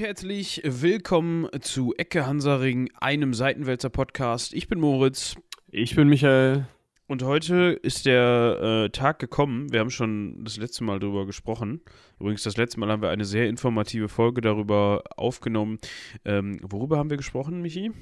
[0.00, 4.54] und herzlich willkommen zu Ecke Hansaring, einem Seitenwälzer Podcast.
[4.54, 5.36] Ich bin Moritz.
[5.68, 6.66] Ich bin Michael.
[7.06, 9.70] Und heute ist der äh, Tag gekommen.
[9.70, 11.82] Wir haben schon das letzte Mal darüber gesprochen.
[12.18, 15.78] Übrigens, das letzte Mal haben wir eine sehr informative Folge darüber aufgenommen.
[16.24, 17.92] Ähm, worüber haben wir gesprochen, Michi?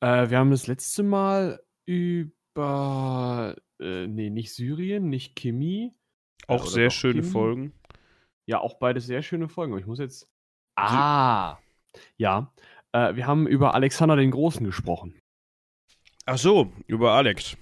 [0.00, 5.96] Äh, wir haben das letzte Mal über, äh, nee, nicht Syrien, nicht Chemie.
[6.46, 7.32] Auch sehr schöne Chemie.
[7.32, 7.72] Folgen.
[8.46, 9.72] Ja, auch beide sehr schöne Folgen.
[9.72, 10.28] Aber ich muss jetzt
[10.76, 11.58] Ah,
[12.16, 12.52] ja.
[12.92, 15.14] Äh, wir haben über Alexander den Großen gesprochen.
[16.26, 17.56] Ach so, über Alex.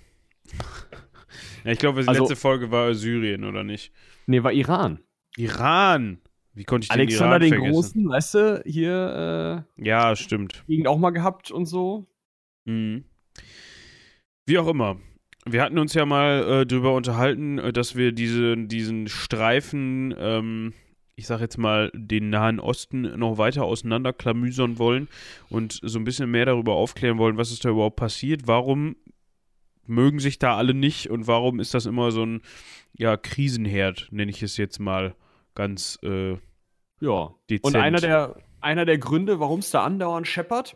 [1.65, 3.93] ja, ich glaube, die also, letzte Folge war Syrien, oder nicht?
[4.27, 5.01] Nee, war Iran.
[5.37, 6.21] Iran.
[6.53, 9.65] Wie konnte ich Alexander den Iran den Großen, weißt du, hier.
[9.79, 10.65] Äh, ja, stimmt.
[10.67, 12.07] Gegend auch mal gehabt und so.
[12.65, 13.05] Mhm.
[14.47, 14.99] Wie auch immer.
[15.47, 20.75] Wir hatten uns ja mal äh, darüber unterhalten, äh, dass wir diese, diesen Streifen ähm,
[21.21, 25.07] ich sage jetzt mal, den Nahen Osten noch weiter auseinanderklamüsern wollen
[25.51, 28.97] und so ein bisschen mehr darüber aufklären wollen, was ist da überhaupt passiert, warum
[29.85, 32.41] mögen sich da alle nicht und warum ist das immer so ein
[32.95, 35.15] ja, Krisenherd, nenne ich es jetzt mal
[35.55, 36.39] ganz äh,
[37.01, 37.35] ja.
[37.51, 37.65] dezent.
[37.65, 40.75] Und einer der, einer der Gründe, warum es da andauernd scheppert,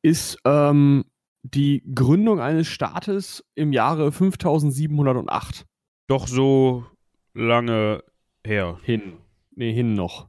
[0.00, 1.04] ist ähm,
[1.42, 5.66] die Gründung eines Staates im Jahre 5708.
[6.06, 6.84] Doch so
[7.34, 8.04] lange
[8.46, 8.78] her.
[8.82, 9.18] Hin.
[9.54, 10.28] Nee, hin noch.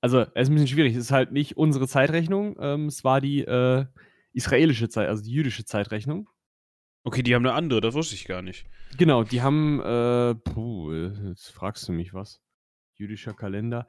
[0.00, 0.94] Also, es ist ein bisschen schwierig.
[0.94, 2.56] Es ist halt nicht unsere Zeitrechnung.
[2.60, 3.86] Ähm, es war die äh,
[4.32, 6.28] israelische Zeit, also die jüdische Zeitrechnung.
[7.04, 8.66] Okay, die haben eine andere, das wusste ich gar nicht.
[8.98, 12.42] Genau, die haben, äh, puh, jetzt fragst du mich was.
[12.98, 13.86] Jüdischer Kalender.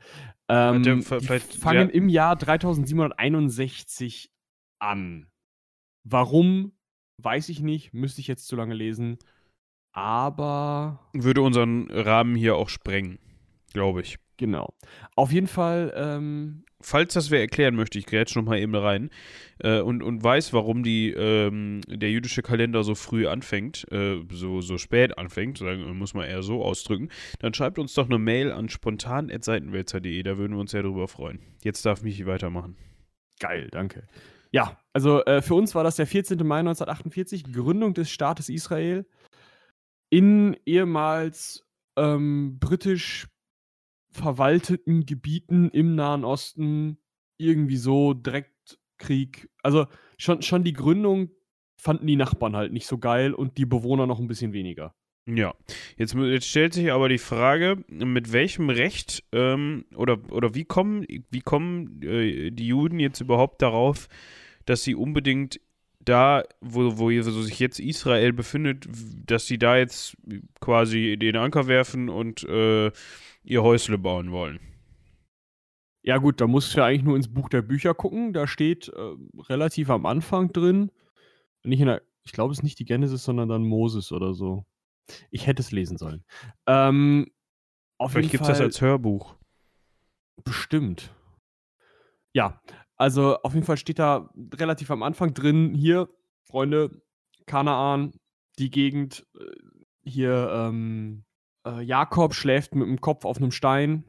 [0.50, 1.96] Ähm, der, vielleicht, fangen ja.
[1.96, 4.32] im Jahr 3761
[4.80, 5.32] an.
[6.04, 6.78] Warum,
[7.18, 9.18] weiß ich nicht, müsste ich jetzt zu lange lesen
[9.98, 11.00] aber.
[11.14, 13.18] Würde unseren Rahmen hier auch sprengen,
[13.74, 14.20] glaube ich.
[14.38, 14.74] Genau.
[15.16, 15.92] Auf jeden Fall.
[15.96, 19.10] Ähm, Falls das wer erklären möchte, ich grätsch noch mal eben rein
[19.58, 24.62] äh, und, und weiß, warum die, ähm, der jüdische Kalender so früh anfängt, äh, so,
[24.62, 27.10] so spät anfängt, sagen, muss man eher so ausdrücken,
[27.40, 31.40] dann schreibt uns doch eine Mail an spontan.seitenwälzer.de, da würden wir uns sehr drüber freuen.
[31.64, 32.78] Jetzt darf Michi weitermachen.
[33.40, 34.04] Geil, danke.
[34.52, 36.38] Ja, also äh, für uns war das der 14.
[36.46, 39.08] Mai 1948, Gründung des Staates Israel
[40.10, 41.66] in ehemals
[41.98, 43.28] ähm, britisch
[44.12, 46.98] verwalteten Gebieten im Nahen Osten
[47.38, 49.50] irgendwie so direkt Krieg.
[49.62, 49.86] Also
[50.18, 51.30] schon, schon die Gründung
[51.80, 54.96] fanden die Nachbarn halt nicht so geil und die Bewohner noch ein bisschen weniger.
[55.28, 55.54] Ja,
[55.98, 61.06] jetzt, jetzt stellt sich aber die Frage, mit welchem Recht ähm, oder, oder wie kommen,
[61.30, 64.08] wie kommen äh, die Juden jetzt überhaupt darauf,
[64.66, 65.60] dass sie unbedingt
[66.08, 68.88] da, wo, wo sich jetzt Israel befindet,
[69.26, 70.16] dass sie da jetzt
[70.60, 72.92] quasi den Anker werfen und äh,
[73.44, 74.60] ihr Häusle bauen wollen.
[76.04, 78.32] Ja, gut, da musst du ja eigentlich nur ins Buch der Bücher gucken.
[78.32, 79.16] Da steht äh,
[79.50, 80.92] relativ am Anfang drin,
[81.64, 84.66] nicht in der, ich glaube, es ist nicht die Genesis, sondern dann Moses oder so.
[85.32, 86.24] Ich hätte es lesen sollen.
[86.66, 87.30] Ähm,
[88.08, 89.36] Vielleicht gibt es das als Hörbuch.
[90.44, 91.14] Bestimmt.
[92.32, 92.62] Ja,
[92.98, 96.10] also auf jeden Fall steht da relativ am Anfang drin, hier,
[96.44, 97.02] Freunde,
[97.46, 98.14] Kanaan,
[98.60, 99.46] die Gegend, äh,
[100.04, 101.24] hier, ähm,
[101.66, 104.04] äh, Jakob schläft mit dem Kopf auf einem Stein,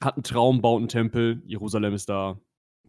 [0.00, 2.40] hat einen Traum, baut einen Tempel, Jerusalem ist da.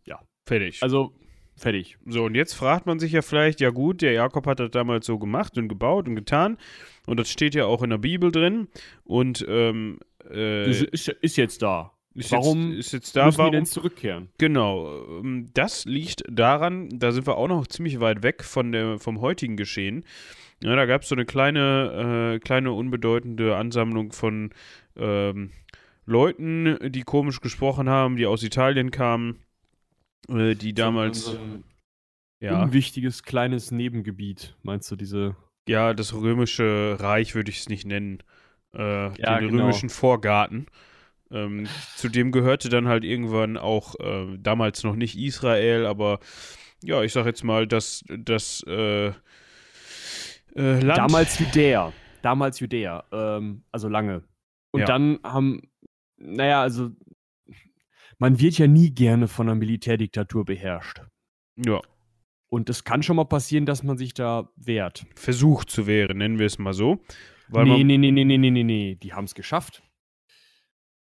[0.06, 0.22] Ja.
[0.48, 0.82] Fertig.
[0.82, 1.14] Also,
[1.56, 1.98] fertig.
[2.06, 5.06] So, und jetzt fragt man sich ja vielleicht, ja gut, der Jakob hat das damals
[5.06, 6.58] so gemacht und gebaut und getan.
[7.06, 8.70] Und das steht ja auch in der Bibel drin.
[9.04, 11.94] Und, ähm, äh, ist, ist jetzt da.
[12.14, 14.30] Ist warum jetzt, ist jetzt da, müssen warum, die denn zurückkehren?
[14.38, 15.02] Genau.
[15.20, 19.22] Ähm, das liegt daran, da sind wir auch noch ziemlich weit weg von der, vom
[19.22, 20.04] heutigen Geschehen.
[20.64, 24.52] Ja, da gab es so eine kleine, äh, kleine unbedeutende Ansammlung von
[24.98, 25.52] ähm,
[26.06, 29.40] Leuten, die komisch gesprochen haben, die aus Italien kamen,
[30.28, 31.26] äh, die damals.
[31.26, 31.64] So ein
[32.42, 32.62] ja.
[32.64, 35.36] unwichtiges kleines Nebengebiet, meinst du, diese.
[35.68, 38.22] Ja, das römische Reich würde ich es nicht nennen.
[38.74, 39.64] Äh, ja, den genau.
[39.64, 40.68] römischen Vorgarten.
[41.32, 46.20] Ähm, zudem gehörte dann halt irgendwann auch äh, damals noch nicht Israel, aber
[46.84, 49.14] ja, ich sag jetzt mal, dass das äh, äh,
[50.56, 50.98] Land.
[50.98, 51.94] Damals Judäa.
[52.22, 53.04] Damals Judäa.
[53.12, 54.24] Ähm, also lange.
[54.72, 54.86] Und ja.
[54.86, 55.62] dann haben,
[56.18, 56.92] naja, also
[58.18, 61.02] man wird ja nie gerne von einer Militärdiktatur beherrscht.
[61.58, 61.80] Ja.
[62.50, 65.06] Und es kann schon mal passieren, dass man sich da wehrt.
[65.16, 67.02] Versucht zu wehren, nennen wir es mal so.
[67.48, 68.96] Weil nee, nee, nee, nee, nee, nee, nee, nee.
[68.96, 69.84] Die haben es geschafft.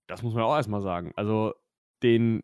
[0.07, 1.13] Das muss man auch erstmal sagen.
[1.17, 1.55] Also
[2.03, 2.43] den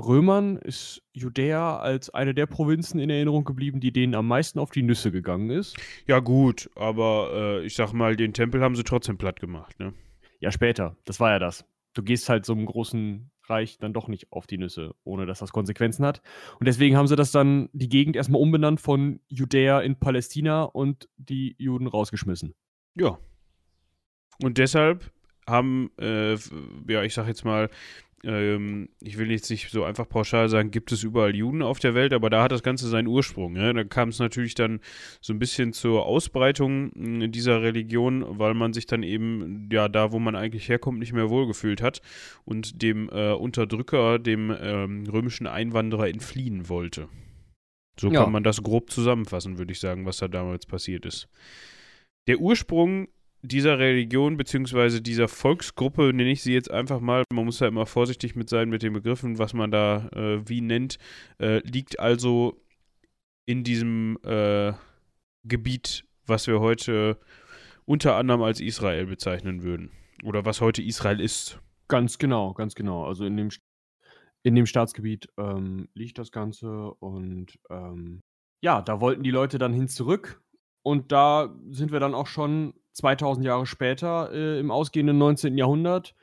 [0.00, 4.70] Römern ist Judäa als eine der Provinzen in Erinnerung geblieben, die denen am meisten auf
[4.70, 5.76] die Nüsse gegangen ist.
[6.06, 9.92] Ja, gut, aber äh, ich sag mal, den Tempel haben sie trotzdem platt gemacht, ne?
[10.38, 10.96] Ja, später.
[11.04, 11.66] Das war ja das.
[11.92, 15.40] Du gehst halt so einem großen Reich dann doch nicht auf die Nüsse, ohne dass
[15.40, 16.22] das Konsequenzen hat.
[16.58, 21.08] Und deswegen haben sie das dann die Gegend erstmal umbenannt von Judäa in Palästina und
[21.16, 22.54] die Juden rausgeschmissen.
[22.94, 23.18] Ja.
[24.42, 25.12] Und deshalb
[25.50, 26.36] haben, äh,
[26.88, 27.68] ja, ich sag jetzt mal,
[28.22, 31.94] ähm, ich will jetzt nicht so einfach pauschal sagen, gibt es überall Juden auf der
[31.94, 33.56] Welt, aber da hat das Ganze seinen Ursprung.
[33.56, 33.72] Ja?
[33.72, 34.80] Da kam es natürlich dann
[35.20, 40.12] so ein bisschen zur Ausbreitung hm, dieser Religion, weil man sich dann eben, ja, da
[40.12, 42.02] wo man eigentlich herkommt, nicht mehr wohlgefühlt hat
[42.44, 47.08] und dem äh, Unterdrücker, dem ähm, römischen Einwanderer entfliehen wollte.
[47.98, 48.22] So ja.
[48.22, 51.28] kann man das grob zusammenfassen, würde ich sagen, was da damals passiert ist.
[52.26, 53.08] Der Ursprung
[53.42, 57.86] dieser Religion beziehungsweise dieser Volksgruppe, nenne ich sie jetzt einfach mal, man muss ja immer
[57.86, 60.98] vorsichtig mit sein mit den Begriffen, was man da äh, wie nennt,
[61.38, 62.60] äh, liegt also
[63.46, 64.72] in diesem äh,
[65.44, 67.18] Gebiet, was wir heute
[67.86, 69.90] unter anderem als Israel bezeichnen würden.
[70.22, 71.58] Oder was heute Israel ist.
[71.88, 73.04] Ganz genau, ganz genau.
[73.04, 73.48] Also in dem,
[74.42, 78.20] in dem Staatsgebiet ähm, liegt das Ganze und ähm,
[78.62, 80.42] ja, da wollten die Leute dann hin zurück.
[80.82, 85.56] Und da sind wir dann auch schon 2000 Jahre später, äh, im ausgehenden 19.
[85.56, 86.14] Jahrhundert,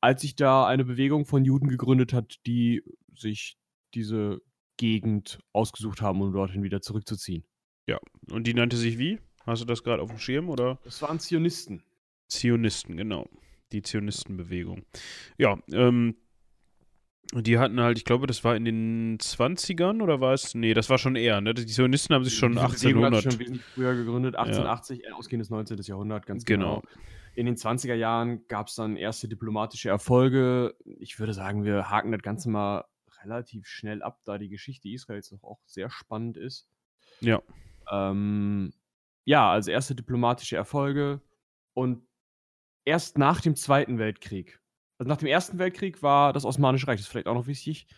[0.00, 2.82] als sich da eine Bewegung von Juden gegründet hat, die
[3.16, 3.56] sich
[3.94, 4.40] diese
[4.76, 7.44] Gegend ausgesucht haben, um dorthin wieder zurückzuziehen.
[7.86, 7.98] Ja,
[8.30, 9.18] und die nannte sich wie?
[9.44, 10.78] Hast du das gerade auf dem Schirm oder?
[10.84, 11.82] Das waren Zionisten.
[12.28, 13.28] Zionisten, genau.
[13.72, 14.84] Die Zionistenbewegung.
[15.38, 16.16] Ja, ähm,
[17.34, 20.54] die hatten halt, ich glaube, das war in den 20ern oder war es?
[20.54, 21.54] Nee, das war schon eher, ne?
[21.54, 23.22] Die Zionisten haben sich schon 1800.
[23.22, 25.08] schon wesentlich früher gegründet, 1880, ja.
[25.08, 25.78] Äh, ausgehendes 19.
[25.82, 26.80] Jahrhundert, ganz genau.
[26.80, 26.94] genau.
[27.34, 30.74] In den 20er Jahren gab es dann erste diplomatische Erfolge.
[30.84, 32.84] Ich würde sagen, wir haken das Ganze mal
[33.22, 36.68] relativ schnell ab, da die Geschichte Israels doch auch sehr spannend ist.
[37.20, 37.40] Ja.
[37.90, 38.72] Ähm,
[39.24, 41.22] ja, also erste diplomatische Erfolge
[41.72, 42.06] und
[42.84, 44.60] erst nach dem Zweiten Weltkrieg
[45.02, 47.88] also nach dem Ersten Weltkrieg war das Osmanische Reich, das ist vielleicht auch noch wichtig.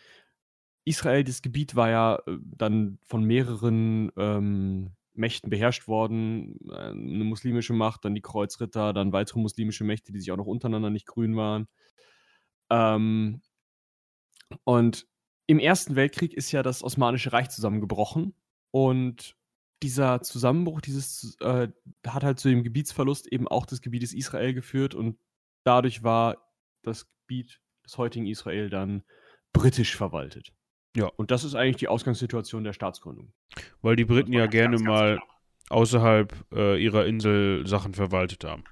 [0.87, 6.59] Israel, das Gebiet war ja äh, dann von mehreren ähm, Mächten beherrscht worden.
[6.71, 10.47] Äh, eine muslimische Macht, dann die Kreuzritter, dann weitere muslimische Mächte, die sich auch noch
[10.47, 11.69] untereinander nicht grün waren.
[12.71, 13.43] Ähm,
[14.65, 15.07] und
[15.47, 18.35] im Ersten Weltkrieg ist ja das Osmanische Reich zusammengebrochen.
[18.71, 19.37] Und
[19.83, 21.69] dieser Zusammenbruch, dieses äh,
[22.07, 25.19] hat halt zu dem Gebietsverlust eben auch des Gebietes Israel geführt und
[25.65, 26.44] dadurch war
[26.87, 29.03] das Gebiet des heutigen Israel dann
[29.53, 30.53] britisch verwaltet.
[30.97, 31.07] Ja.
[31.17, 33.33] Und das ist eigentlich die Ausgangssituation der Staatsgründung.
[33.83, 35.29] Weil die Briten ja gerne mal ganz
[35.71, 38.65] außerhalb äh, ihrer Insel Sachen verwaltet haben.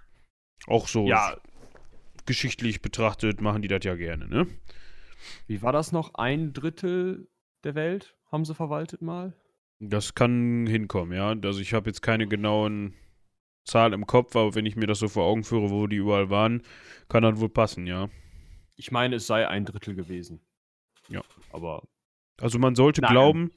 [0.67, 1.37] Auch so ja.
[2.26, 4.47] geschichtlich betrachtet machen die das ja gerne, ne?
[5.47, 6.14] Wie war das noch?
[6.14, 7.29] Ein Drittel
[7.64, 9.35] der Welt haben sie verwaltet mal?
[9.79, 11.35] Das kann hinkommen, ja.
[11.43, 12.94] Also ich habe jetzt keine genauen
[13.64, 16.31] Zahl im Kopf, aber wenn ich mir das so vor Augen führe, wo die überall
[16.31, 16.62] waren,
[17.09, 18.09] kann das wohl passen, ja.
[18.76, 20.41] Ich meine, es sei ein Drittel gewesen.
[21.09, 21.23] Ja.
[21.53, 21.82] Aber.
[22.41, 23.53] Also man sollte Nein, glauben,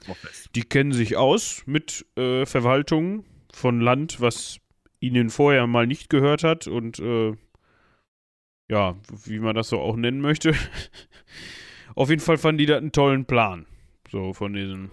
[0.54, 4.60] die kennen sich aus mit äh, Verwaltung von Land, was
[5.00, 7.36] ihnen vorher mal nicht gehört hat und äh,
[8.70, 10.54] ja, wie man das so auch nennen möchte.
[11.96, 13.66] Auf jeden Fall fanden die da einen tollen Plan.
[14.12, 14.92] So von diesen.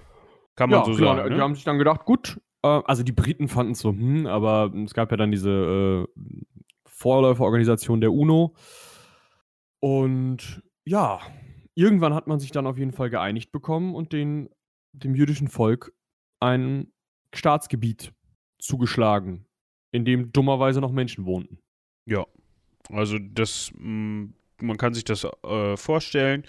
[0.54, 1.30] Kann man ja, so klar, sagen.
[1.30, 1.42] Die ne?
[1.42, 5.10] haben sich dann gedacht, gut, also die Briten fanden es so, hm, aber es gab
[5.10, 6.20] ja dann diese äh,
[6.86, 8.54] Vorläuferorganisation der UNO.
[9.80, 11.20] Und ja,
[11.74, 14.48] irgendwann hat man sich dann auf jeden Fall geeinigt bekommen und den,
[14.92, 15.92] dem jüdischen Volk
[16.40, 16.92] ein
[17.34, 18.12] Staatsgebiet
[18.60, 19.46] zugeschlagen,
[19.90, 21.58] in dem dummerweise noch Menschen wohnten.
[22.06, 22.26] Ja,
[22.90, 24.26] also das mm,
[24.62, 26.44] man kann sich das äh, vorstellen,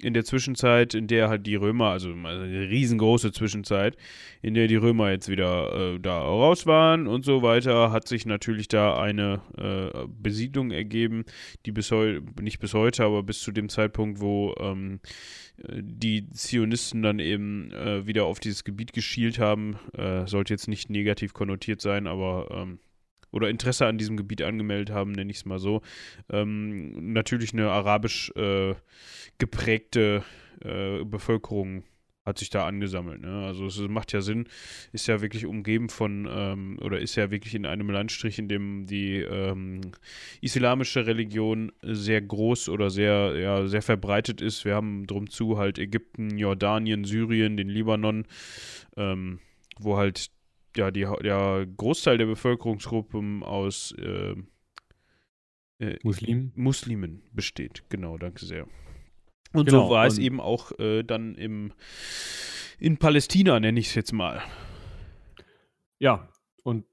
[0.00, 3.96] in der Zwischenzeit, in der halt die Römer, also eine riesengroße Zwischenzeit,
[4.42, 8.26] in der die Römer jetzt wieder äh, da raus waren und so weiter, hat sich
[8.26, 11.24] natürlich da eine äh, Besiedlung ergeben,
[11.66, 15.00] die bis heute, nicht bis heute, aber bis zu dem Zeitpunkt, wo ähm,
[15.58, 20.90] die Zionisten dann eben äh, wieder auf dieses Gebiet geschielt haben, äh, sollte jetzt nicht
[20.90, 22.78] negativ konnotiert sein, aber ähm,
[23.32, 25.82] oder Interesse an diesem Gebiet angemeldet haben, nenne ich es mal so.
[26.30, 28.74] Ähm, natürlich eine arabisch äh,
[29.38, 30.22] geprägte
[30.64, 31.84] äh, Bevölkerung
[32.24, 33.20] hat sich da angesammelt.
[33.20, 33.44] Ne?
[33.44, 34.46] Also es macht ja Sinn,
[34.92, 38.86] ist ja wirklich umgeben von, ähm, oder ist ja wirklich in einem Landstrich, in dem
[38.86, 39.80] die ähm,
[40.40, 44.64] islamische Religion sehr groß oder sehr, ja, sehr verbreitet ist.
[44.64, 48.24] Wir haben drum zu halt Ägypten, Jordanien, Syrien, den Libanon,
[48.96, 49.40] ähm,
[49.80, 50.30] wo halt
[50.76, 54.34] ja, die, der Großteil der Bevölkerungsgruppen aus äh,
[55.78, 56.52] äh, Muslim?
[56.54, 57.84] Muslimen besteht.
[57.88, 58.66] Genau, danke sehr.
[59.52, 61.72] Und genau, so war es eben auch äh, dann im,
[62.78, 64.42] in Palästina, nenne ich es jetzt mal.
[65.98, 66.28] Ja,
[66.62, 66.86] und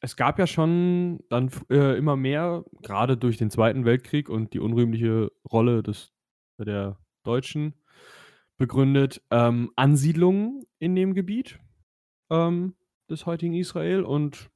[0.00, 4.58] es gab ja schon dann äh, immer mehr, gerade durch den Zweiten Weltkrieg und die
[4.58, 6.12] unrühmliche Rolle des
[6.58, 7.74] der Deutschen
[8.58, 11.58] begründet, ähm, Ansiedlungen in dem Gebiet
[12.30, 12.74] ähm,
[13.10, 14.48] des heutigen Israel und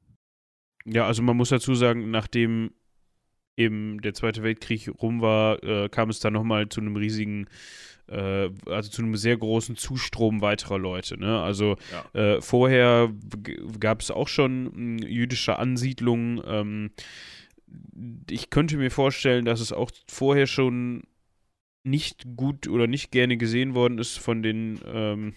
[0.84, 2.70] Ja, also man muss dazu sagen, nachdem
[3.56, 7.46] eben der Zweite Weltkrieg rum war, äh, kam es dann nochmal zu einem riesigen,
[8.08, 11.18] äh, also zu einem sehr großen Zustrom weiterer Leute.
[11.18, 11.40] Ne?
[11.40, 12.20] Also Ja.
[12.20, 13.12] äh, vorher
[13.78, 16.42] gab es auch schon mh, jüdische Ansiedlungen.
[16.46, 16.90] Ähm,
[18.28, 21.04] ich könnte mir vorstellen, dass es auch vorher schon
[21.84, 25.34] nicht gut oder nicht gerne gesehen worden ist von den, ähm,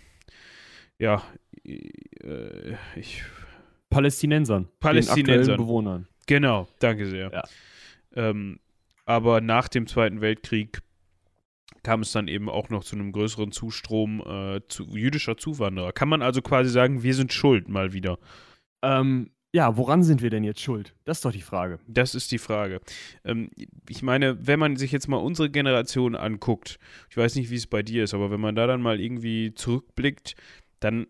[0.97, 1.21] ja,
[1.67, 3.23] äh, ich
[3.89, 5.57] Palästinensern, Palästinensern.
[5.57, 6.07] Bewohnern.
[6.25, 7.31] Genau, danke sehr.
[7.31, 7.43] Ja.
[8.15, 8.59] Ähm,
[9.05, 10.81] aber nach dem Zweiten Weltkrieg
[11.83, 15.93] kam es dann eben auch noch zu einem größeren Zustrom äh, zu, jüdischer Zuwanderer.
[15.93, 18.19] Kann man also quasi sagen, wir sind schuld mal wieder.
[18.81, 20.93] Ähm, ja, woran sind wir denn jetzt schuld?
[21.05, 21.79] Das ist doch die Frage.
[21.87, 22.81] Das ist die Frage.
[23.23, 23.49] Ähm,
[23.87, 27.67] ich meine, wenn man sich jetzt mal unsere Generation anguckt, ich weiß nicht, wie es
[27.67, 30.35] bei dir ist, aber wenn man da dann mal irgendwie zurückblickt,
[30.81, 31.07] dann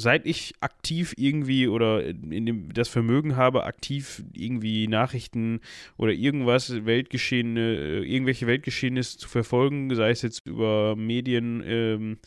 [0.00, 5.60] seit ich aktiv irgendwie oder in dem, das Vermögen habe, aktiv irgendwie Nachrichten
[5.96, 12.18] oder irgendwas, Weltgeschehen, äh, irgendwelche Weltgeschehnisse zu verfolgen, sei es jetzt über Medien, ähm,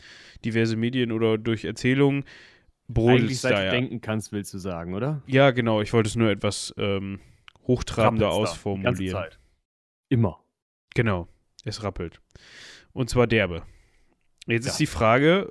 [0.45, 2.23] diverse Medien oder durch Erzählungen,
[2.87, 3.71] brodelt Eigentlich seit da du ja.
[3.71, 5.23] denken kannst, willst du sagen, oder?
[5.25, 7.19] Ja, genau, ich wollte es nur etwas ähm,
[7.67, 9.25] hochtrabender Rappelt's ausformulieren.
[10.09, 10.39] Immer.
[10.93, 11.27] Genau,
[11.65, 12.21] es rappelt.
[12.91, 13.63] Und zwar derbe.
[14.47, 14.71] Jetzt Ja.
[14.71, 15.49] ist die Frage,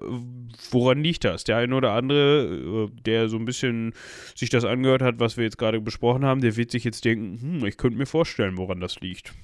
[0.70, 1.44] woran liegt das?
[1.44, 3.94] Der eine oder andere, äh, der so ein bisschen
[4.34, 7.40] sich das angehört hat, was wir jetzt gerade besprochen haben, der wird sich jetzt denken,
[7.60, 9.34] hm, ich könnte mir vorstellen, woran das liegt.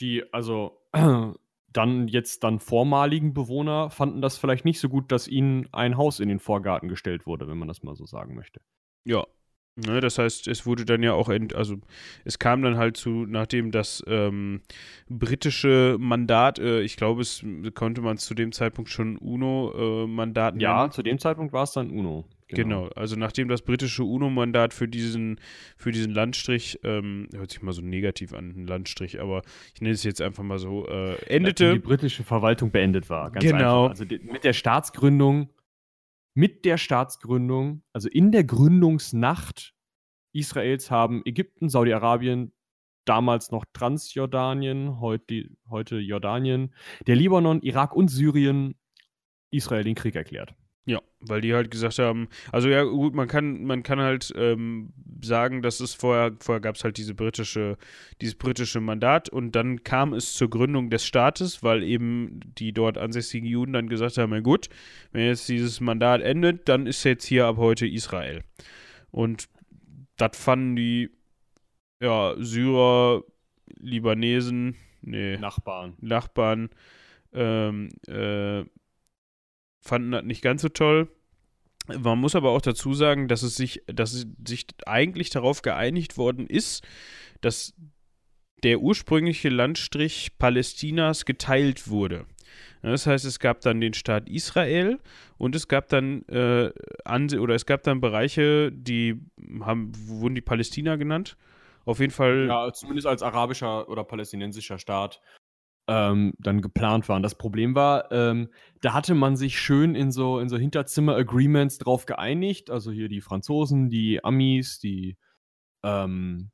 [0.00, 0.80] Die, also,
[1.72, 6.20] dann jetzt dann vormaligen Bewohner fanden das vielleicht nicht so gut, dass ihnen ein Haus
[6.20, 8.60] in den Vorgarten gestellt wurde, wenn man das mal so sagen möchte.
[9.04, 9.26] Ja.
[9.74, 11.76] Ne, das heißt, es wurde dann ja auch, ent, also
[12.26, 14.60] es kam dann halt zu, nachdem das ähm,
[15.08, 17.42] britische Mandat, äh, ich glaube, es
[17.74, 22.26] konnte man zu dem Zeitpunkt schon UNO-Mandat Ja, zu dem Zeitpunkt war es dann UNO.
[22.54, 22.88] Genau.
[22.96, 25.40] also nachdem das britische UNO-Mandat für diesen,
[25.78, 29.40] für diesen Landstrich, ähm, hört sich mal so negativ an, ein Landstrich, aber
[29.74, 31.72] ich nenne es jetzt einfach mal so, äh, Nachdem endete.
[31.72, 33.30] die britische Verwaltung beendet war.
[33.30, 33.84] Ganz Genau.
[33.84, 33.90] Einfach.
[33.90, 35.48] Also die, mit der Staatsgründung,
[36.34, 39.74] mit der Staatsgründung, also in der Gründungsnacht
[40.32, 42.52] Israels haben Ägypten, Saudi-Arabien,
[43.04, 46.74] damals noch Transjordanien, heute, heute Jordanien,
[47.06, 48.76] der Libanon, Irak und Syrien
[49.50, 50.54] Israel den Krieg erklärt.
[50.84, 54.92] Ja, weil die halt gesagt haben, also ja gut, man kann, man kann halt ähm,
[55.22, 57.76] sagen, dass es vorher, vorher gab es halt diese britische,
[58.20, 62.98] dieses britische Mandat und dann kam es zur Gründung des Staates, weil eben die dort
[62.98, 64.68] ansässigen Juden dann gesagt haben, na gut,
[65.12, 68.42] wenn jetzt dieses Mandat endet, dann ist jetzt hier ab heute Israel.
[69.12, 69.48] Und
[70.16, 71.10] das fanden die
[72.00, 73.22] ja, Syrer,
[73.78, 75.94] Libanesen, nee, Nachbarn.
[76.00, 76.70] Nachbarn
[77.32, 78.64] ähm, äh,
[79.82, 81.08] fanden das nicht ganz so toll.
[81.86, 86.16] Man muss aber auch dazu sagen, dass es sich, dass es sich eigentlich darauf geeinigt
[86.16, 86.86] worden ist,
[87.40, 87.74] dass
[88.62, 92.26] der ursprüngliche Landstrich Palästinas geteilt wurde.
[92.82, 94.98] Das heißt, es gab dann den Staat Israel
[95.38, 96.70] und es gab dann äh,
[97.38, 99.20] oder es gab dann Bereiche, die
[99.60, 101.36] haben, wurden die Palästina genannt.
[101.84, 102.46] Auf jeden Fall.
[102.46, 105.20] Ja, zumindest als arabischer oder palästinensischer Staat
[105.88, 107.22] ähm, dann geplant waren.
[107.22, 108.48] Das Problem war, ähm,
[108.80, 112.70] da hatte man sich schön in so, in so Hinterzimmer-Agreements drauf geeinigt.
[112.70, 115.16] Also hier die Franzosen, die Amis, die
[115.82, 116.50] ähm,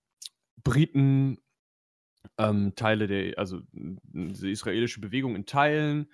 [0.62, 1.38] Briten,
[2.38, 6.10] ähm, Teile der, also diese israelische Bewegung in Teilen.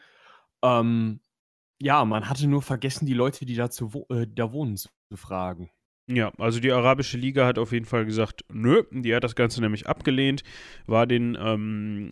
[0.62, 1.20] Ähm,
[1.80, 4.88] ja, man hatte nur vergessen, die Leute, die da, zu wo äh, da wohnen, zu
[5.08, 5.70] befragen.
[6.06, 9.62] Ja, also die Arabische Liga hat auf jeden Fall gesagt, nö, die hat das Ganze
[9.62, 10.42] nämlich abgelehnt,
[10.86, 12.10] war den ähm,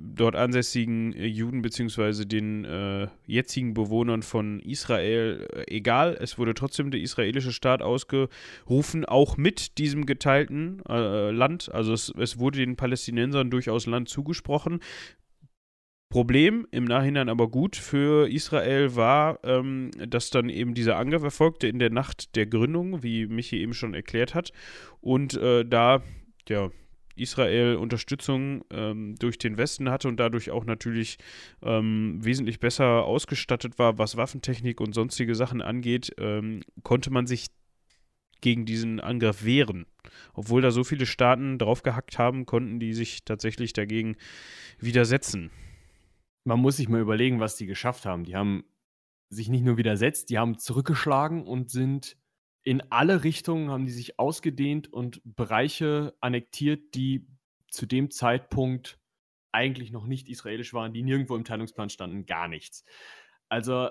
[0.00, 6.16] dort ansässigen äh, Juden beziehungsweise den äh, jetzigen Bewohnern von Israel äh, egal.
[6.20, 11.72] Es wurde trotzdem der israelische Staat ausgerufen, auch mit diesem geteilten äh, Land.
[11.72, 14.80] Also es, es wurde den Palästinensern durchaus Land zugesprochen.
[16.10, 21.68] Problem, im Nachhinein aber gut für Israel war, ähm, dass dann eben dieser Angriff erfolgte
[21.68, 24.52] in der Nacht der Gründung, wie Michi eben schon erklärt hat.
[25.02, 26.02] Und äh, da
[26.48, 26.70] ja,
[27.20, 31.18] Israel Unterstützung ähm, durch den Westen hatte und dadurch auch natürlich
[31.62, 37.46] ähm, wesentlich besser ausgestattet war, was Waffentechnik und sonstige Sachen angeht, ähm, konnte man sich
[38.40, 39.86] gegen diesen Angriff wehren.
[40.34, 44.16] Obwohl da so viele Staaten draufgehackt haben, konnten die sich tatsächlich dagegen
[44.78, 45.50] widersetzen.
[46.44, 48.24] Man muss sich mal überlegen, was die geschafft haben.
[48.24, 48.64] Die haben
[49.30, 52.16] sich nicht nur widersetzt, die haben zurückgeschlagen und sind
[52.68, 57.26] in alle Richtungen, haben die sich ausgedehnt und Bereiche annektiert, die
[57.70, 58.98] zu dem Zeitpunkt
[59.52, 62.84] eigentlich noch nicht israelisch waren, die nirgendwo im Teilungsplan standen, gar nichts.
[63.48, 63.88] Also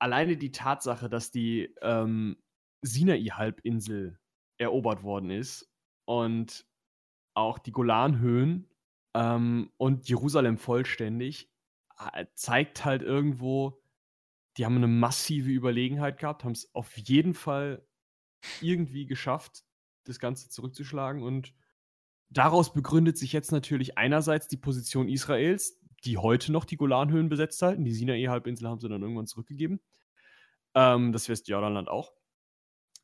[0.00, 2.42] alleine die Tatsache, dass die ähm,
[2.82, 4.18] Sinai-Halbinsel
[4.56, 5.72] erobert worden ist
[6.04, 6.66] und
[7.34, 8.68] auch die Golanhöhen
[9.14, 11.52] ähm, und Jerusalem vollständig,
[12.14, 13.80] äh, zeigt halt irgendwo,
[14.56, 17.86] die haben eine massive Überlegenheit gehabt, haben es auf jeden Fall
[18.60, 19.64] irgendwie geschafft,
[20.04, 21.54] das Ganze zurückzuschlagen und
[22.30, 27.60] daraus begründet sich jetzt natürlich einerseits die Position Israels, die heute noch die Golanhöhen besetzt
[27.62, 27.84] halten.
[27.84, 29.80] Die Sinai-Halbinsel haben sie dann irgendwann zurückgegeben.
[30.74, 32.12] Ähm, das Westjordanland auch.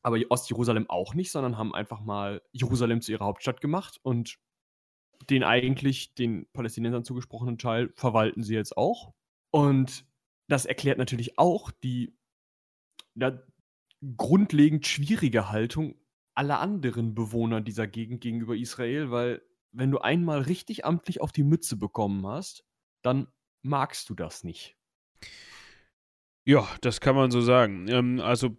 [0.01, 4.37] Aber Ostjerusalem auch nicht, sondern haben einfach mal Jerusalem zu ihrer Hauptstadt gemacht und
[5.29, 9.13] den eigentlich den Palästinensern zugesprochenen Teil verwalten sie jetzt auch.
[9.51, 10.05] Und
[10.47, 12.15] das erklärt natürlich auch die
[14.17, 15.95] grundlegend schwierige Haltung
[16.33, 21.43] aller anderen Bewohner dieser Gegend gegenüber Israel, weil wenn du einmal richtig amtlich auf die
[21.43, 22.63] Mütze bekommen hast,
[23.01, 23.27] dann
[23.61, 24.77] magst du das nicht.
[26.45, 27.87] Ja, das kann man so sagen.
[27.89, 28.57] Ähm, also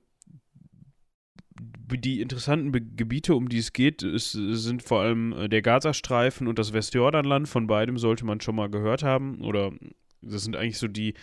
[1.89, 6.49] die interessanten Be Gebiete, um die es geht, ist, sind vor allem äh, der Gazastreifen
[6.49, 7.49] und das Westjordanland.
[7.49, 9.41] Von beidem sollte man schon mal gehört haben.
[9.43, 9.73] Oder
[10.21, 11.15] das sind eigentlich so die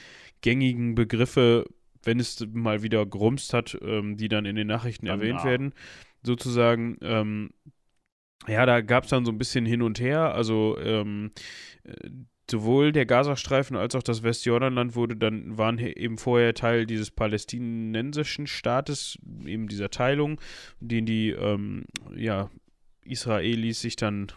[0.41, 1.65] gängigen Begriffe,
[2.03, 5.45] wenn es mal wieder grumst hat, ähm, die dann in den Nachrichten dann erwähnt ja.
[5.45, 5.73] werden,
[6.21, 6.97] sozusagen.
[7.01, 7.51] Ähm,
[8.47, 10.33] ja, da gab es dann so ein bisschen hin und her.
[10.33, 11.31] Also ähm,
[11.83, 12.09] äh,
[12.49, 18.47] sowohl der Gazastreifen als auch das Westjordanland wurde dann, waren eben vorher Teil dieses palästinensischen
[18.47, 20.39] Staates, eben dieser Teilung,
[20.79, 22.49] den die ähm, ja,
[23.05, 24.27] Israelis sich dann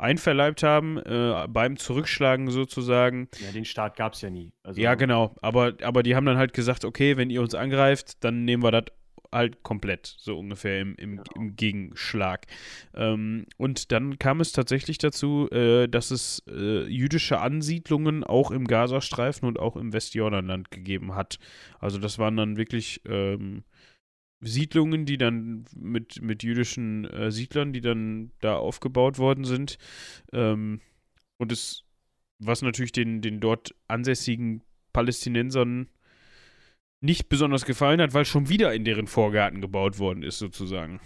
[0.00, 3.28] einverleibt haben, äh, beim Zurückschlagen sozusagen.
[3.38, 4.52] Ja, den Staat gab es ja nie.
[4.62, 5.34] Also ja, genau.
[5.42, 8.70] Aber, aber die haben dann halt gesagt, okay, wenn ihr uns angreift, dann nehmen wir
[8.70, 8.84] das
[9.32, 11.22] halt komplett, so ungefähr im, im, genau.
[11.36, 12.46] im Gegenschlag.
[12.94, 18.66] Ähm, und dann kam es tatsächlich dazu, äh, dass es äh, jüdische Ansiedlungen auch im
[18.66, 21.38] Gazastreifen und auch im Westjordanland gegeben hat.
[21.78, 23.62] Also das waren dann wirklich ähm,
[24.40, 29.78] Siedlungen, die dann mit, mit jüdischen äh, Siedlern, die dann da aufgebaut worden sind.
[30.32, 30.80] Ähm,
[31.38, 31.84] und es,
[32.38, 35.88] was natürlich den, den dort ansässigen Palästinensern
[37.00, 41.00] nicht besonders gefallen hat, weil schon wieder in deren Vorgarten gebaut worden ist, sozusagen.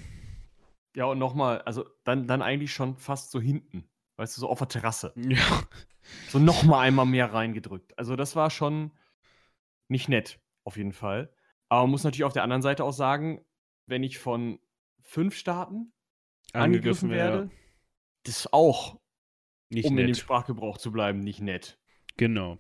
[0.97, 3.85] Ja, und nochmal, also dann, dann eigentlich schon fast so hinten.
[4.17, 5.13] Weißt du, so auf der Terrasse.
[5.29, 5.63] Ja.
[6.29, 7.99] So nochmal einmal mehr reingedrückt.
[7.99, 8.91] Also das war schon
[9.89, 11.35] nicht nett, auf jeden Fall.
[11.75, 13.45] Aber man muss natürlich auf der anderen Seite auch sagen,
[13.87, 14.61] wenn ich von
[15.03, 15.93] fünf Staaten
[16.53, 17.51] angegriffen, angegriffen werde, ja.
[18.23, 19.01] das ist auch,
[19.71, 20.03] nicht um nett.
[20.03, 21.77] in dem Sprachgebrauch zu bleiben, nicht nett.
[22.17, 22.59] Genau.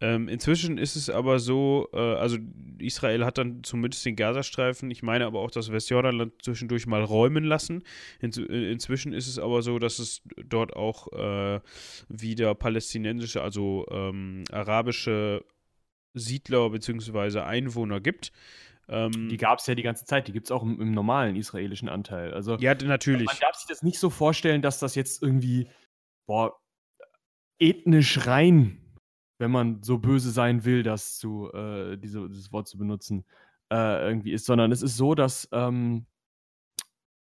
[0.00, 2.38] Ähm, inzwischen ist es aber so, äh, also
[2.78, 7.44] Israel hat dann zumindest den Gazastreifen, ich meine aber auch das Westjordanland zwischendurch mal räumen
[7.44, 7.82] lassen.
[8.20, 11.60] In, äh, inzwischen ist es aber so, dass es dort auch äh,
[12.08, 15.44] wieder palästinensische, also ähm, arabische
[16.14, 17.40] Siedler bzw.
[17.40, 18.32] Einwohner gibt.
[18.88, 21.36] Ähm, die gab es ja die ganze Zeit, die gibt es auch im, im, normalen
[21.36, 22.34] israelischen Anteil.
[22.34, 23.26] Also, ja, natürlich.
[23.26, 25.68] Man darf sich das nicht so vorstellen, dass das jetzt irgendwie,
[26.26, 26.58] boah,
[27.58, 28.84] ethnisch rein
[29.38, 33.24] wenn man so böse sein will, das zu, äh, diese, dieses Wort zu benutzen,
[33.72, 36.06] äh, irgendwie ist, sondern es ist so, dass ähm,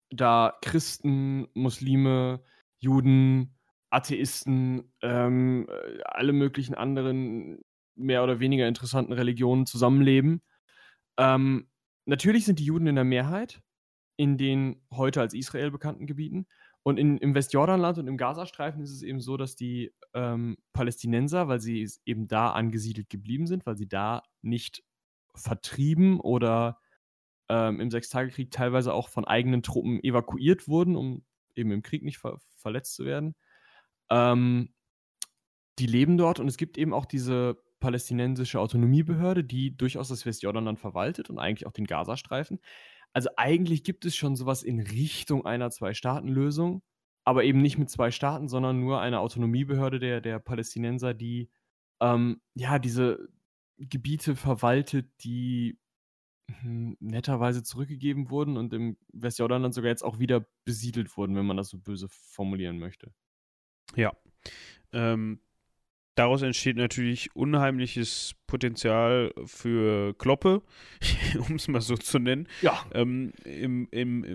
[0.09, 2.43] da Christen, Muslime,
[2.79, 3.55] Juden,
[3.89, 5.67] Atheisten, ähm,
[6.05, 7.59] alle möglichen anderen
[7.95, 10.41] mehr oder weniger interessanten Religionen zusammenleben.
[11.17, 11.67] Ähm,
[12.05, 13.61] natürlich sind die Juden in der Mehrheit
[14.15, 16.45] in den heute als Israel bekannten Gebieten.
[16.83, 21.47] Und in, im Westjordanland und im Gazastreifen ist es eben so, dass die ähm, Palästinenser,
[21.47, 24.83] weil sie eben da angesiedelt geblieben sind, weil sie da nicht
[25.33, 26.79] vertrieben oder
[27.49, 31.23] ähm, im Sechstagekrieg teilweise auch von eigenen Truppen evakuiert wurden, um
[31.55, 33.35] eben im Krieg nicht ver verletzt zu werden.
[34.09, 34.73] Ähm,
[35.79, 40.79] die leben dort und es gibt eben auch diese palästinensische Autonomiebehörde, die durchaus das Westjordanland
[40.79, 42.61] verwaltet und eigentlich auch den Gazastreifen.
[43.11, 46.81] Also eigentlich gibt es schon sowas in Richtung einer Zwei-Staaten-Lösung,
[47.25, 51.49] aber eben nicht mit zwei Staaten, sondern nur einer Autonomiebehörde der, der Palästinenser, die
[52.01, 53.27] ähm, ja diese
[53.77, 55.77] Gebiete verwaltet, die
[56.61, 61.57] hm, netterweise zurückgegeben wurden und im Westjordanland sogar jetzt auch wieder besiedelt wurden, wenn man
[61.57, 63.13] das so böse formulieren möchte.
[63.97, 64.13] Ja.
[64.93, 65.41] Ähm,
[66.15, 70.61] daraus entsteht natürlich unheimliches Potenzial für Kloppe,
[71.49, 72.47] um es mal so zu nennen.
[72.61, 72.85] Ja.
[72.93, 74.25] Ähm, im, im,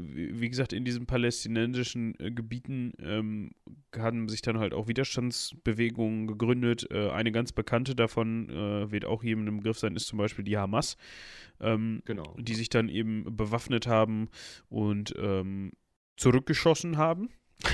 [0.41, 3.53] wie gesagt, in diesen palästinensischen äh, Gebieten ähm,
[3.97, 6.91] haben sich dann halt auch Widerstandsbewegungen gegründet.
[6.91, 10.45] Äh, eine ganz bekannte davon äh, wird auch jedem im Begriff sein, ist zum Beispiel
[10.45, 10.97] die Hamas,
[11.61, 12.35] ähm, genau.
[12.39, 14.29] die sich dann eben bewaffnet haben
[14.69, 15.73] und ähm,
[16.17, 17.29] zurückgeschossen haben.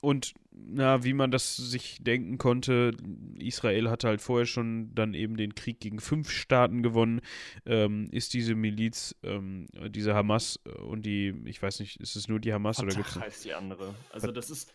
[0.00, 0.34] Und
[0.66, 2.92] na, wie man das sich denken konnte,
[3.38, 7.20] Israel hatte halt vorher schon dann eben den Krieg gegen fünf Staaten gewonnen,
[7.66, 12.40] ähm, ist diese Miliz, ähm, diese Hamas und die, ich weiß nicht, ist es nur
[12.40, 13.94] die Hamas Fatah oder gibt es heißt die andere.
[14.12, 14.72] Also das ist,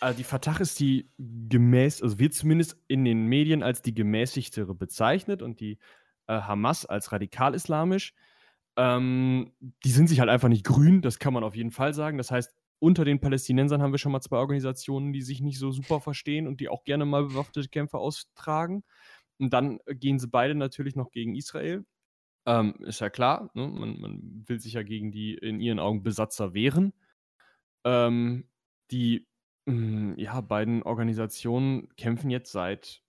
[0.00, 4.74] also die Fatah ist die gemäß, also wird zumindest in den Medien als die gemäßigtere
[4.74, 5.78] bezeichnet und die
[6.26, 8.14] äh, Hamas als radikal-islamisch.
[8.76, 9.52] Ähm,
[9.84, 12.18] die sind sich halt einfach nicht grün, das kann man auf jeden Fall sagen.
[12.18, 15.70] Das heißt, unter den Palästinensern haben wir schon mal zwei Organisationen, die sich nicht so
[15.70, 18.84] super verstehen und die auch gerne mal bewaffnete Kämpfe austragen.
[19.38, 21.84] Und dann gehen sie beide natürlich noch gegen Israel.
[22.46, 23.66] Ähm, ist ja klar, ne?
[23.66, 26.92] man, man, will sich ja gegen die in ihren Augen Besatzer wehren.
[27.84, 28.48] Ähm,
[28.90, 29.26] die
[29.66, 33.02] mh, hm, ja, beiden Organisationen kämpfen jetzt seit,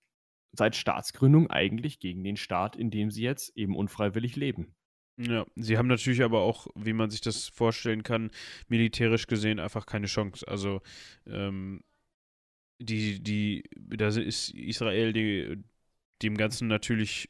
[0.54, 4.76] seit Staatsgründung eigentlich gegen den Staat, in dem sie jetzt eben unfreiwillig leben.
[5.18, 8.30] Ja, sie haben natürlich aber auch, wie man sich das vorstellen kann,
[8.68, 10.48] militärisch gesehen einfach keine Chance.
[10.48, 10.82] Also,
[11.26, 11.82] ähm,
[12.80, 15.58] die, die, da ist Israel die,
[16.22, 17.30] dem Ganzen natürlich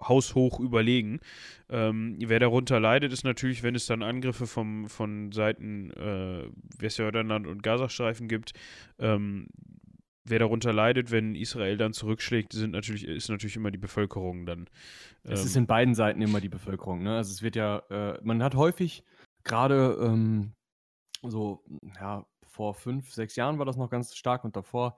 [0.00, 1.20] haushoch überlegen.
[1.68, 6.48] Ähm, wer darunter leidet, ist natürlich, wenn es dann Angriffe vom, von Seiten äh,
[6.78, 8.52] Westjordanland und Gazastreifen gibt,
[8.98, 9.48] ähm,
[10.30, 14.68] wer darunter leidet, wenn Israel dann zurückschlägt, sind natürlich, ist natürlich immer die Bevölkerung dann.
[15.24, 17.02] Ähm es ist in beiden Seiten immer die Bevölkerung.
[17.02, 17.16] Ne?
[17.16, 19.04] Also es wird ja, äh, man hat häufig
[19.44, 20.52] gerade ähm,
[21.22, 21.64] so,
[22.00, 24.96] ja, vor fünf, sechs Jahren war das noch ganz stark und davor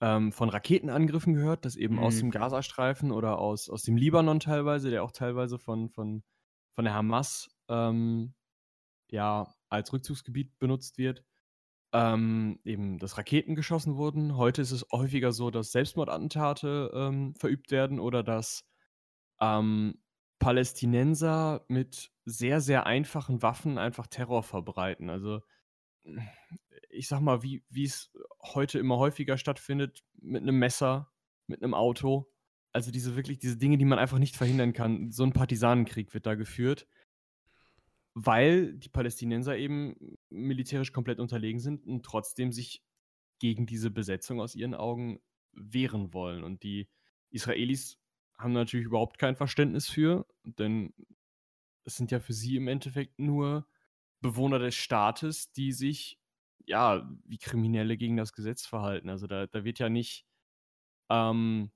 [0.00, 2.02] ähm, von Raketenangriffen gehört, dass eben mhm.
[2.02, 6.22] aus dem Gazastreifen oder aus, aus dem Libanon teilweise, der auch teilweise von, von,
[6.74, 8.34] von der Hamas ähm,
[9.10, 11.24] ja als Rückzugsgebiet benutzt wird,
[11.92, 14.36] ähm, eben, dass Raketen geschossen wurden.
[14.36, 18.64] Heute ist es häufiger so, dass Selbstmordattentate ähm, verübt werden oder dass
[19.40, 20.00] ähm,
[20.38, 25.10] Palästinenser mit sehr, sehr einfachen Waffen einfach Terror verbreiten.
[25.10, 25.40] Also
[26.90, 28.10] ich sag mal, wie es
[28.42, 31.10] heute immer häufiger stattfindet, mit einem Messer,
[31.46, 32.30] mit einem Auto.
[32.72, 35.10] Also diese wirklich, diese Dinge, die man einfach nicht verhindern kann.
[35.10, 36.86] So ein Partisanenkrieg wird da geführt
[38.20, 39.94] weil die Palästinenser eben
[40.28, 42.82] militärisch komplett unterlegen sind und trotzdem sich
[43.38, 45.20] gegen diese Besetzung aus ihren Augen
[45.52, 46.42] wehren wollen.
[46.42, 46.88] Und die
[47.30, 47.96] Israelis
[48.36, 50.92] haben natürlich überhaupt kein Verständnis für, denn
[51.84, 53.68] es sind ja für sie im Endeffekt nur
[54.20, 56.18] Bewohner des Staates, die sich
[56.66, 59.10] ja wie Kriminelle gegen das Gesetz verhalten.
[59.10, 60.26] Also da, da wird ja nicht,
[61.08, 61.70] ähm,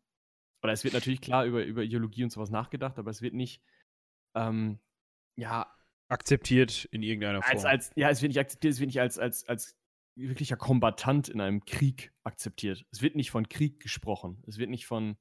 [0.61, 3.63] oder es wird natürlich klar über, über Ideologie und sowas nachgedacht, aber es wird nicht,
[4.35, 4.81] ähm,
[5.37, 5.73] ja,
[6.13, 7.53] akzeptiert in irgendeiner Form.
[7.53, 9.77] Als, als, ja, es wird nicht akzeptiert, es wird nicht als, als, als
[10.15, 12.85] wirklicher Kombatant in einem Krieg akzeptiert.
[12.91, 14.43] Es wird nicht von Krieg gesprochen.
[14.47, 15.17] Es wird nicht von,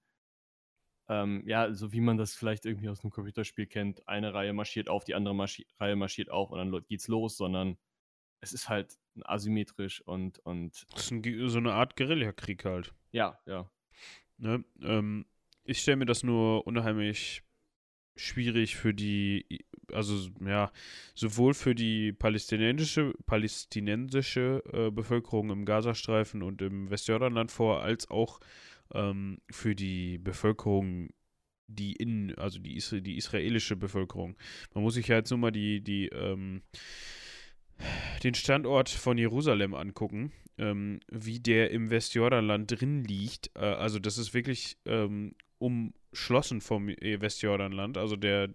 [1.07, 4.89] ähm, ja, so wie man das vielleicht irgendwie aus einem Computerspiel kennt, eine Reihe marschiert
[4.89, 7.77] auf, die andere marschi Reihe marschiert auf und dann geht's los, sondern
[8.41, 10.39] es ist halt asymmetrisch und.
[10.39, 12.93] und das ist ein, so eine Art Guerillakrieg halt.
[13.11, 13.69] Ja, ja.
[14.37, 14.63] Ne?
[14.81, 15.25] Ähm,
[15.63, 17.43] ich stelle mir das nur unheimlich
[18.15, 19.45] schwierig für die,
[19.91, 20.71] also ja,
[21.15, 28.39] sowohl für die palästinensische, palästinensische äh, Bevölkerung im Gazastreifen und im Westjordanland vor, als auch
[28.93, 31.09] ähm, für die Bevölkerung,
[31.67, 34.37] die in, also die, Isra die israelische Bevölkerung.
[34.73, 36.61] Man muss sich ja jetzt nur mal die, die, ähm,
[38.23, 43.51] den Standort von Jerusalem angucken, ähm, wie der im Westjordanland drin liegt.
[43.55, 45.35] Äh, also das ist wirklich ähm,
[46.11, 47.97] umschlossen vom Westjordanland.
[47.97, 48.49] Also der,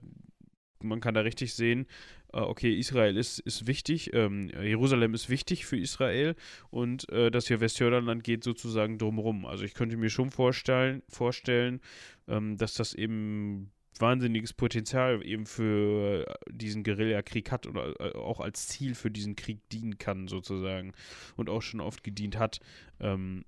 [0.82, 1.86] man kann da richtig sehen,
[2.32, 6.34] äh, okay, Israel ist, ist wichtig, ähm, Jerusalem ist wichtig für Israel
[6.70, 9.46] und äh, das hier Westjordanland geht sozusagen drumherum.
[9.46, 11.80] Also ich könnte mir schon vorstellen, vorstellen
[12.28, 18.68] ähm, dass das eben wahnsinniges Potenzial eben für diesen Guerillakrieg hat oder äh, auch als
[18.68, 20.92] Ziel für diesen Krieg dienen kann sozusagen
[21.36, 22.60] und auch schon oft gedient hat.
[23.00, 23.44] Ähm,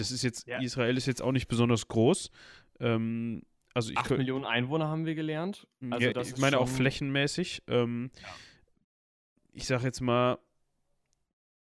[0.00, 0.60] das ist jetzt, ja.
[0.60, 2.30] Israel ist jetzt auch nicht besonders groß.
[2.80, 3.42] Ähm,
[3.74, 5.66] also ich Acht Millionen Einwohner haben wir gelernt.
[5.90, 7.62] Also ja, ich meine auch flächenmäßig.
[7.68, 8.28] Ähm, ja.
[9.52, 10.38] Ich sage jetzt mal,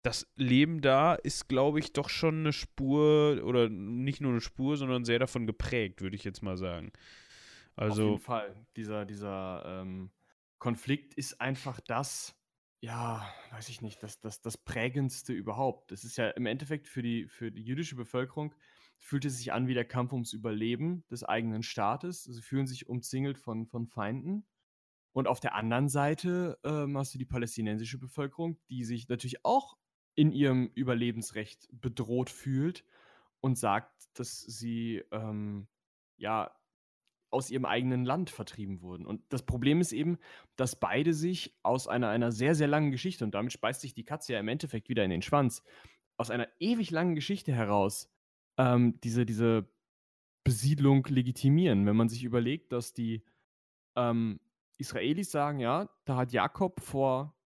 [0.03, 4.77] das Leben da ist, glaube ich, doch schon eine Spur oder nicht nur eine Spur,
[4.77, 6.93] sondern sehr davon geprägt, würde ich jetzt mal sagen.
[7.75, 8.57] Also, Auf jeden Fall.
[8.77, 10.11] Dieser, dieser ähm,
[10.59, 12.35] Konflikt ist einfach das,
[12.81, 15.91] ja, weiß ich nicht, das, das, das Prägendste überhaupt.
[15.91, 18.55] Das ist ja im Endeffekt für die, für die jüdische Bevölkerung
[18.99, 22.25] fühlt es sich an wie der Kampf ums Überleben des eigenen Staates.
[22.25, 24.47] Sie fühlen sich umzingelt von, von Feinden.
[25.13, 29.77] Und auf der anderen Seite ähm, hast du die palästinensische Bevölkerung, die sich natürlich auch
[30.15, 32.85] in ihrem Überlebensrecht bedroht fühlt
[33.41, 35.69] und sagt, dass sie ähm,
[36.17, 36.55] ja
[37.37, 39.05] aus ihrem eigenen Land vertrieben wurden.
[39.05, 40.19] Und das Problem ist eben,
[40.57, 44.05] dass beide sich aus einer, einer sehr, sehr langen Geschichte, und damit speist sich die
[44.05, 45.63] Katze ja im Endeffekt wieder in den Schwanz,
[46.17, 48.11] aus einer ewig langen Geschichte heraus
[48.57, 49.69] ähm, diese, diese
[50.45, 51.85] Besiedlung legitimieren.
[51.85, 53.23] Wenn man sich überlegt, dass die
[53.97, 54.41] ähm,
[54.79, 57.37] Israelis sagen, ja, da hat Jakob vor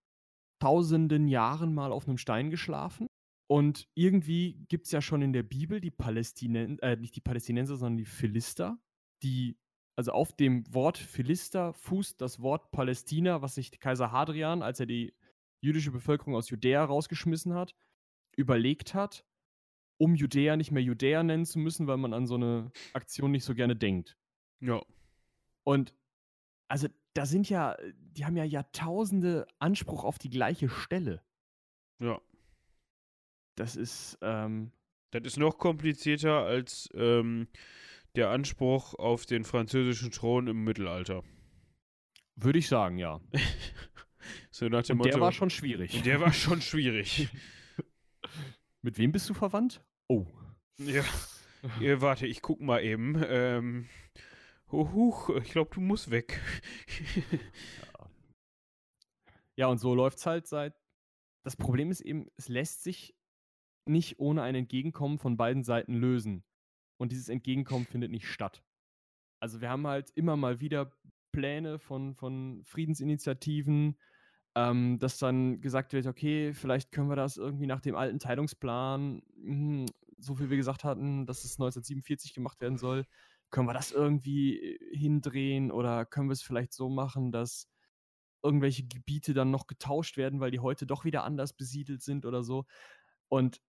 [0.61, 3.07] tausenden Jahren mal auf einem Stein geschlafen.
[3.49, 7.75] Und irgendwie gibt es ja schon in der Bibel die Palästinenser, äh, nicht die Palästinenser,
[7.77, 8.79] sondern die Philister,
[9.25, 9.59] die,
[10.01, 14.87] also auf dem Wort Philister fußt das Wort Palästina, was sich Kaiser Hadrian, als er
[14.87, 15.13] die
[15.61, 17.75] jüdische Bevölkerung aus Judäa rausgeschmissen hat,
[18.35, 19.27] überlegt hat,
[19.99, 23.45] um Judäa nicht mehr Judäa nennen zu müssen, weil man an so eine Aktion nicht
[23.45, 24.17] so gerne denkt.
[24.61, 24.81] Ja.
[25.65, 25.93] Und
[26.69, 31.23] also da sind ja, die haben ja Jahrtausende Anspruch auf die gleiche Stelle.
[31.99, 32.23] Ja.
[33.55, 34.73] Das ist, ähm,
[35.11, 37.49] Das ist noch komplizierter als ähm,
[38.17, 41.23] der Anspruch auf den französischen Thron im Mittelalter.
[42.37, 43.21] würde ich sagen, ja.
[44.51, 45.25] So nach dem Und der Motto.
[45.25, 46.03] war schon schwierig.
[46.03, 47.29] der war schon schwierig.
[48.83, 49.83] Mit wem bist du verwandt?
[50.09, 50.27] Oh.
[50.79, 51.03] ja.
[51.81, 52.01] ja.
[52.01, 53.21] Warte, ich guck mal eben.
[53.27, 53.89] Ähm,
[54.71, 56.41] huch, ich glaube, du musst weg.
[59.57, 60.75] Ja, und so läuft's halt seit.
[61.45, 63.15] Das Problem ist eben, es lässt sich
[63.85, 66.45] nicht ohne ein Entgegenkommen von beiden Seiten lösen.
[67.01, 68.63] Und dieses Entgegenkommen findet nicht statt.
[69.41, 70.93] Also wir haben halt immer mal wieder
[71.33, 73.97] Pläne von, von Friedensinitiativen,
[74.55, 79.23] ähm, dass dann gesagt wird, okay, vielleicht können wir das irgendwie nach dem alten Teilungsplan,
[79.35, 79.87] hm,
[80.19, 83.07] so wie wir gesagt hatten, dass es 1947 gemacht werden soll,
[83.49, 87.67] können wir das irgendwie äh, hindrehen oder können wir es vielleicht so machen, dass
[88.43, 92.43] irgendwelche Gebiete dann noch getauscht werden, weil die heute doch wieder anders besiedelt sind oder
[92.43, 92.67] so.
[93.29, 93.63] Und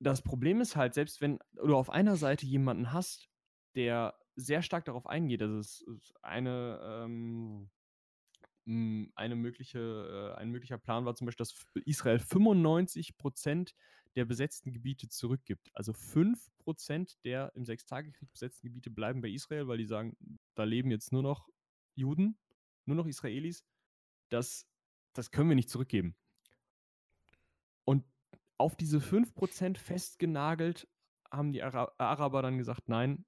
[0.00, 3.28] das Problem ist halt, selbst wenn du auf einer Seite jemanden hast,
[3.74, 7.68] der sehr stark darauf eingeht, also es ist eine, ähm,
[8.66, 13.74] m, eine mögliche, äh, ein möglicher Plan war zum Beispiel, dass Israel 95%
[14.14, 15.70] der besetzten Gebiete zurückgibt.
[15.74, 20.16] Also 5% der im Sechstagekrieg besetzten Gebiete bleiben bei Israel, weil die sagen,
[20.54, 21.48] da leben jetzt nur noch
[21.94, 22.38] Juden,
[22.84, 23.64] nur noch Israelis.
[24.28, 24.66] Das,
[25.12, 26.16] das können wir nicht zurückgeben.
[27.84, 28.04] Und
[28.58, 30.88] auf diese 5% festgenagelt
[31.30, 33.24] haben die Ara Araber dann gesagt, nein,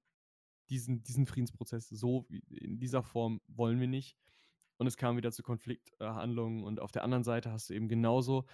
[0.69, 4.17] diesen, diesen Friedensprozess so in dieser Form wollen wir nicht.
[4.77, 6.63] Und es kam wieder zu Konflikthandlungen.
[6.63, 8.45] Und auf der anderen Seite hast du eben genauso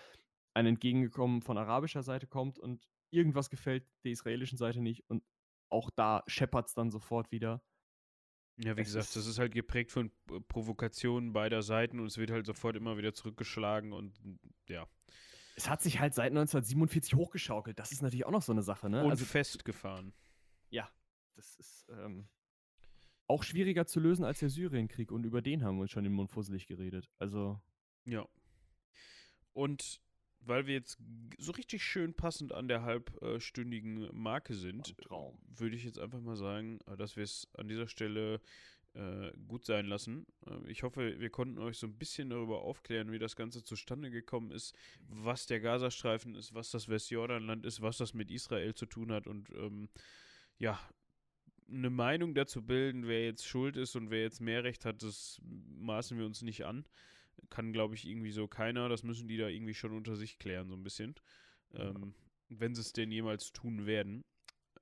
[0.53, 5.09] ein Entgegenkommen von arabischer Seite kommt und irgendwas gefällt der israelischen Seite nicht.
[5.09, 5.23] Und
[5.69, 7.61] auch da scheppert es dann sofort wieder.
[8.57, 12.07] Ja, wie Es gesagt, ist- das ist halt geprägt von äh, Provokationen beider Seiten und
[12.07, 14.19] es wird halt sofort immer wieder zurückgeschlagen und
[14.67, 14.87] ja.
[15.57, 17.79] Es hat sich halt seit 1947 hochgeschaukelt.
[17.79, 19.03] Das ist natürlich auch noch so eine Sache, ne?
[19.03, 20.13] Und also, festgefahren.
[20.69, 20.87] ja,
[21.35, 22.27] das ist ähm,
[23.25, 25.11] auch schwieriger zu lösen als der Syrienkrieg.
[25.11, 27.09] Und über den haben wir uns schon den Mund fusselig geredet.
[27.17, 27.59] Also,
[28.05, 28.27] Ja.
[29.53, 29.99] Und
[30.39, 30.99] weil wir jetzt
[31.39, 36.79] so richtig schön passend an der halbstündigen Marke sind, würde ich jetzt einfach mal sagen,
[36.85, 38.39] äh, dass wir es an dieser Stelle
[38.97, 40.25] äh, gut sein lassen.
[40.47, 44.09] Äh, ich hoffe, wir konnten euch so ein bisschen darüber aufklären, wie das Ganze zustande
[44.09, 44.75] gekommen ist,
[45.07, 49.27] was der Gazastreifen ist, was das Westjordanland ist, was das mit Israel zu tun hat
[49.27, 49.89] und ähm,
[50.57, 50.79] ja,
[51.69, 55.39] eine Meinung dazu bilden, wer jetzt schuld ist und wer jetzt mehr Recht hat, das
[55.43, 56.87] maßen wir uns nicht an.
[57.49, 58.89] Kann, glaube ich, irgendwie so keiner.
[58.89, 61.15] Das müssen die da irgendwie schon unter sich klären, so ein bisschen.
[61.73, 62.15] Ähm,
[62.49, 64.23] wenn sie es denn jemals tun werden.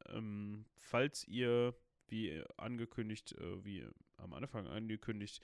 [0.08, 1.76] Ähm, falls ihr,
[2.08, 3.86] wie angekündigt, äh, wie
[4.18, 5.42] am Anfang angekündigt,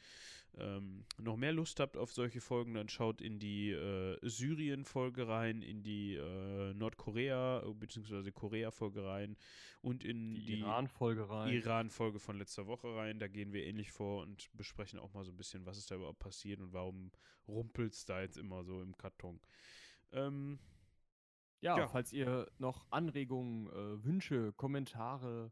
[0.58, 5.62] ähm, noch mehr Lust habt auf solche Folgen, dann schaut in die äh, Syrien-Folge rein,
[5.62, 8.32] in die äh, Nordkorea- äh, bzw.
[8.32, 9.38] Korea-Folge rein
[9.82, 11.54] und in die, die, Iran-Folge rein.
[11.54, 13.20] Iran-Folge von letzter Woche rein.
[13.20, 15.96] Da gehen wir ähnlich vor und besprechen auch mal so ein bisschen, was ist da
[15.96, 17.12] überhaupt passiert und warum
[17.48, 19.40] rumpelt es da jetzt immer so im Karton.
[20.12, 20.60] Ähm,
[21.62, 21.88] Ja, Ja.
[21.88, 25.52] falls ihr noch Anregungen, äh, Wünsche, Kommentare,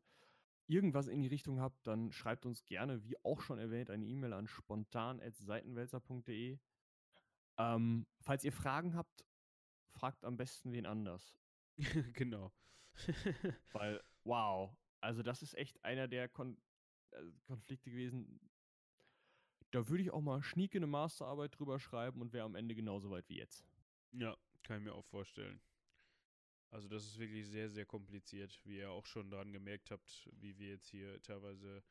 [0.70, 4.34] irgendwas in die Richtung habt, dann schreibt uns gerne, wie auch schon erwähnt, eine E-Mail
[4.34, 6.60] an spontan.seitenwälzer.de.
[7.58, 9.26] Ähm, falls ihr Fragen habt,
[9.90, 11.36] fragt am besten wen anders.
[12.14, 12.54] genau.
[13.74, 16.58] Weil, wow, also das ist echt einer der Kon
[17.12, 18.40] äh, Konflikte gewesen.
[19.72, 23.12] Da würde ich auch mal schnieke eine Masterarbeit drüber schreiben und wäre am Ende genauso
[23.12, 23.66] weit wie jetzt.
[24.12, 25.62] ja, kann ich mir auch vorstellen.
[26.72, 30.58] Also das ist wirklich sehr, sehr kompliziert, wie ihr auch schon daran gemerkt habt, wie
[30.58, 31.84] wir jetzt hier teilweise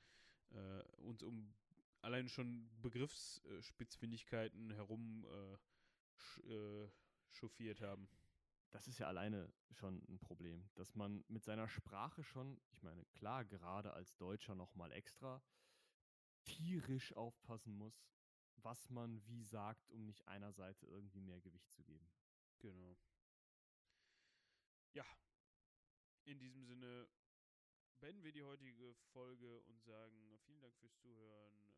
[0.51, 1.53] äh, uns um
[2.01, 5.57] allein schon Begriffsspitzfindigkeiten herum äh,
[6.17, 6.89] sch, äh,
[7.31, 8.09] chauffiert haben.
[8.71, 13.05] das ist ja alleine schon ein Problem, dass man mit seiner Sprache schon, ich meine,
[13.07, 15.43] klar, gerade als Deutscher nochmal extra
[16.45, 18.07] tierisch aufpassen muss,
[18.57, 22.11] was man wie sagt, um nicht einer Seite irgendwie mehr Gewicht zu geben.
[22.59, 22.97] Genau.
[24.99, 25.07] Ja,
[26.25, 27.09] in diesem Sinne
[28.01, 31.73] beenden wir die heutige Folge und sagen vielen Dank fürs Zuhören